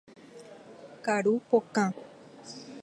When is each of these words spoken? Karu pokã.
Karu 1.05 1.33
pokã. 1.47 1.85